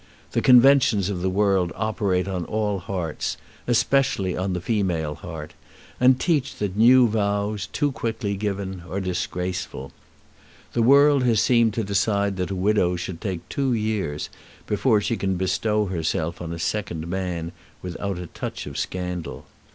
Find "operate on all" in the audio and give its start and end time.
1.75-2.79